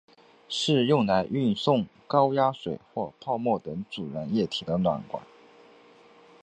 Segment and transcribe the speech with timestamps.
[0.49, 5.23] 是用来运送高压水或泡沫等阻燃液体的软管。